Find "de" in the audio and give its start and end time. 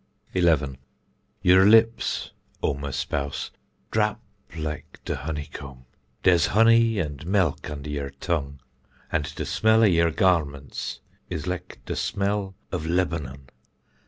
5.05-5.15, 9.35-9.45, 11.85-11.95